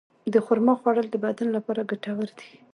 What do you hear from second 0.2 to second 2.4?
د خرما خوړل د بدن لپاره ګټور